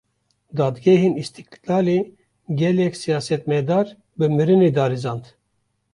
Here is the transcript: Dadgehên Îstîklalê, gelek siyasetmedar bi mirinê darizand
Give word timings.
Dadgehên 0.57 1.13
Îstîklalê, 1.21 1.99
gelek 2.59 2.93
siyasetmedar 3.01 3.87
bi 4.17 4.25
mirinê 4.37 4.69
darizand 4.77 5.25